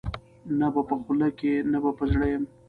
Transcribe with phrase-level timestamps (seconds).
[0.59, 2.43] نه به په خولو کي نه به په زړه یم